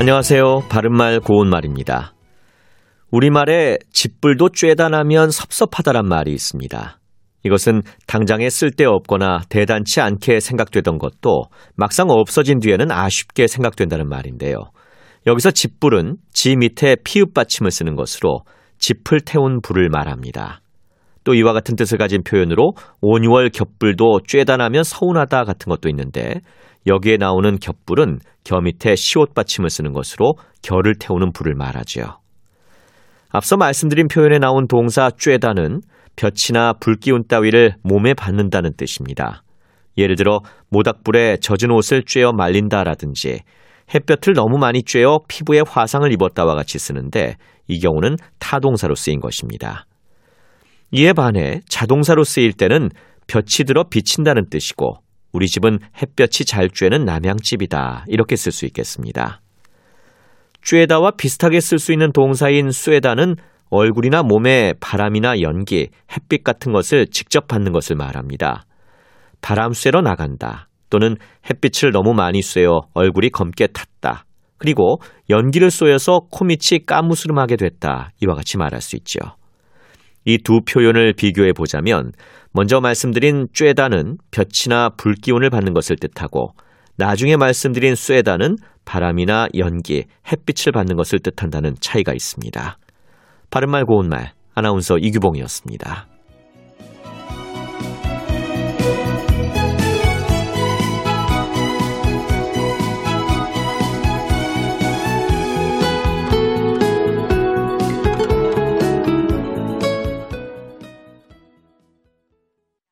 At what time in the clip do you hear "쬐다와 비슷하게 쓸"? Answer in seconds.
60.62-61.78